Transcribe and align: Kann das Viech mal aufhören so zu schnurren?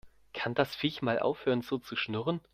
Kann 0.33 0.55
das 0.55 0.73
Viech 0.73 1.03
mal 1.03 1.19
aufhören 1.19 1.61
so 1.61 1.77
zu 1.77 1.95
schnurren? 1.95 2.41